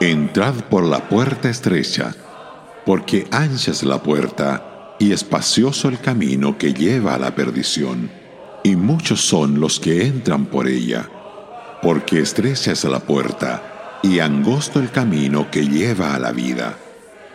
[0.00, 2.14] Entrad por la puerta estrecha,
[2.86, 8.08] porque ancha es la puerta y espacioso el camino que lleva a la perdición,
[8.62, 11.10] y muchos son los que entran por ella,
[11.82, 16.78] porque estrecha es la puerta y angosto el camino que lleva a la vida,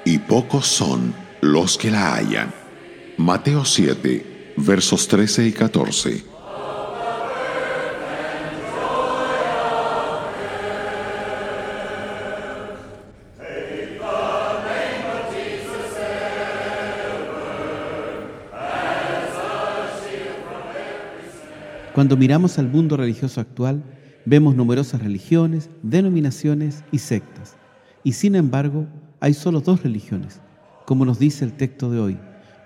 [0.05, 2.53] y pocos son los que la hallan.
[3.17, 6.32] Mateo 7, versos 13 y 14.
[21.93, 23.83] Cuando miramos al mundo religioso actual,
[24.25, 27.55] vemos numerosas religiones, denominaciones y sectas.
[28.03, 28.87] Y sin embargo,
[29.19, 30.41] hay solo dos religiones,
[30.87, 32.17] como nos dice el texto de hoy.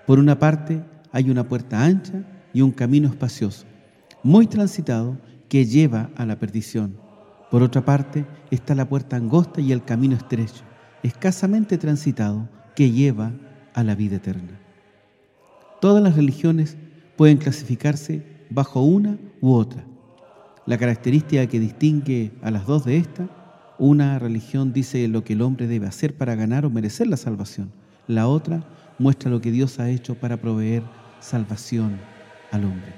[0.05, 3.65] Por una parte, hay una puerta ancha y un camino espacioso,
[4.23, 5.17] muy transitado,
[5.49, 6.97] que lleva a la perdición.
[7.51, 10.63] Por otra parte, está la puerta angosta y el camino estrecho,
[11.03, 13.33] escasamente transitado, que lleva
[13.73, 14.57] a la vida eterna.
[15.81, 16.77] Todas las religiones
[17.17, 19.83] pueden clasificarse bajo una u otra.
[20.65, 23.27] La característica que distingue a las dos de esta,
[23.79, 27.71] una religión dice lo que el hombre debe hacer para ganar o merecer la salvación.
[28.07, 28.63] La otra
[28.99, 30.83] muestra lo que Dios ha hecho para proveer
[31.19, 31.97] salvación
[32.51, 32.93] al hombre.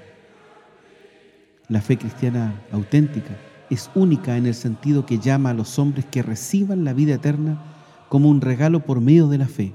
[1.67, 3.37] La fe cristiana auténtica
[3.69, 7.61] es única en el sentido que llama a los hombres que reciban la vida eterna
[8.07, 9.73] como un regalo por medio de la fe.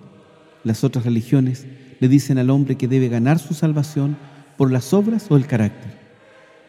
[0.64, 1.66] Las otras religiones
[2.00, 4.16] le dicen al hombre que debe ganar su salvación
[4.56, 5.98] por las obras o el carácter.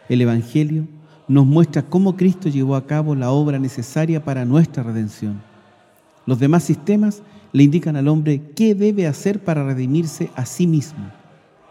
[0.10, 0.88] El Evangelio
[1.28, 5.42] nos muestra cómo Cristo llevó a cabo la obra necesaria para nuestra redención.
[6.26, 11.12] Los demás sistemas le indican al hombre qué debe hacer para redimirse a sí mismo.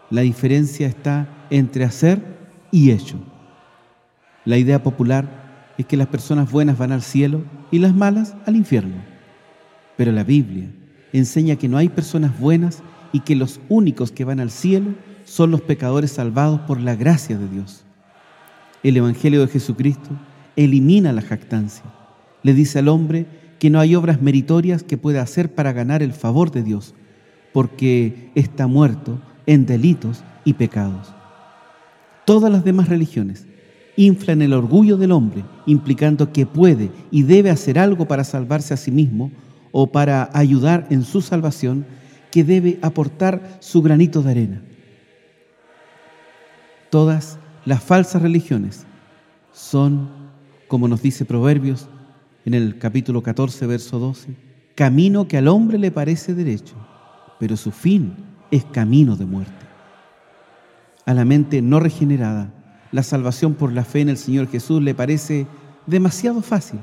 [0.09, 2.21] La diferencia está entre hacer
[2.71, 3.17] y hecho.
[4.45, 8.55] La idea popular es que las personas buenas van al cielo y las malas al
[8.55, 8.95] infierno.
[9.97, 10.69] Pero la Biblia
[11.13, 12.81] enseña que no hay personas buenas
[13.11, 14.93] y que los únicos que van al cielo
[15.25, 17.83] son los pecadores salvados por la gracia de Dios.
[18.83, 20.11] El Evangelio de Jesucristo
[20.55, 21.83] elimina la jactancia.
[22.43, 23.25] Le dice al hombre
[23.59, 26.93] que no hay obras meritorias que pueda hacer para ganar el favor de Dios,
[27.51, 31.13] porque está muerto en delitos y pecados.
[32.25, 33.47] Todas las demás religiones
[33.97, 38.77] inflan el orgullo del hombre, implicando que puede y debe hacer algo para salvarse a
[38.77, 39.31] sí mismo
[39.71, 41.85] o para ayudar en su salvación,
[42.31, 44.61] que debe aportar su granito de arena
[46.95, 48.85] todas las falsas religiones
[49.51, 50.07] son,
[50.69, 51.89] como nos dice Proverbios
[52.45, 54.29] en el capítulo 14, verso 12,
[54.75, 56.75] camino que al hombre le parece derecho,
[57.37, 58.15] pero su fin
[58.49, 59.65] es camino de muerte.
[61.05, 62.53] A la mente no regenerada,
[62.93, 65.47] la salvación por la fe en el Señor Jesús le parece
[65.87, 66.79] demasiado fácil,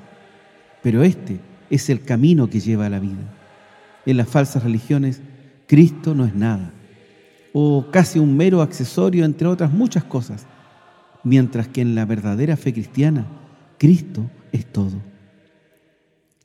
[0.83, 1.41] pero este
[1.71, 3.33] es el camino que lleva a la vida.
[4.05, 5.23] En las falsas religiones,
[5.67, 6.71] Cristo no es nada
[7.53, 10.47] o casi un mero accesorio, entre otras muchas cosas,
[11.25, 13.27] mientras que en la verdadera fe cristiana,
[13.79, 15.01] Cristo es todo.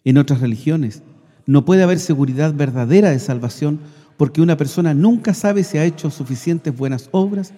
[0.04, 1.04] En otras religiones
[1.46, 3.80] no puede haber seguridad verdadera de salvación
[4.18, 7.54] porque una persona nunca sabe si ha hecho suficientes buenas obras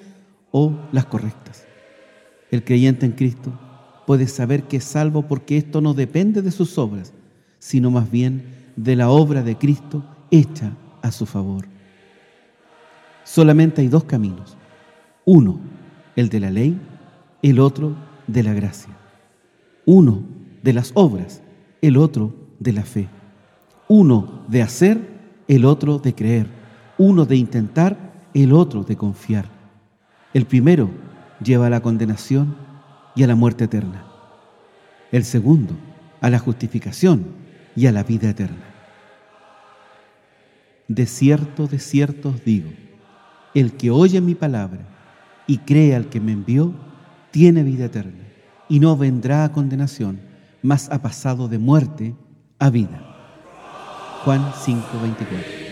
[0.52, 1.66] o las correctas.
[2.52, 3.58] El creyente en Cristo
[4.06, 7.14] puede saber que es salvo porque esto no depende de sus obras,
[7.59, 8.44] sino más bien
[8.76, 11.68] de la obra de Cristo hecha a su favor.
[13.29, 14.57] Solamente hay dos caminos.
[15.23, 15.59] Uno,
[16.16, 16.81] el de la ley,
[17.44, 17.94] el otro
[18.25, 18.91] de la gracia.
[19.85, 20.23] Uno
[20.63, 21.44] de las obras,
[21.84, 23.07] el otro de la fe.
[23.88, 24.97] Uno de hacer,
[25.47, 26.47] el otro de creer.
[26.97, 29.46] Uno de intentar, el otro de confiar.
[30.34, 30.90] El primero
[31.40, 32.56] lleva a la condenación
[33.16, 34.06] y a la muerte eterna.
[35.11, 35.75] El segundo
[36.19, 37.28] a la justificación
[37.75, 38.73] y a la vida eterna.
[40.87, 42.72] De cierto, de cierto os digo,
[43.59, 44.79] el que oye mi palabra
[45.47, 46.73] y cree al que me envió,
[47.32, 48.23] tiene vida eterna
[48.67, 50.20] y no vendrá a condenación,
[50.61, 52.16] mas ha pasado de muerte
[52.59, 53.02] a vida.
[54.23, 55.70] Juan 5:24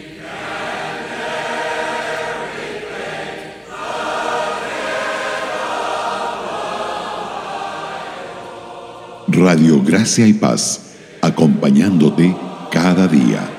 [9.27, 12.35] Radio Gracia y Paz, acompañándote
[12.71, 13.56] cada día.